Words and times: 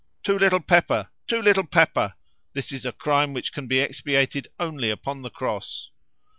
"Too 0.23 0.39
little 0.39 0.59
pepper! 0.61 1.09
too 1.27 1.43
little 1.43 1.63
pepper! 1.63 2.15
this 2.53 2.71
is 2.71 2.87
a 2.87 2.91
crime 2.91 3.33
which 3.33 3.53
can 3.53 3.67
be 3.67 3.81
expiated 3.81 4.47
only 4.59 4.89
upon 4.89 5.21
the 5.21 5.29
cross!" 5.29 5.91